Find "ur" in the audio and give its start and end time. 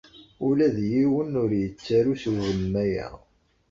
1.43-1.51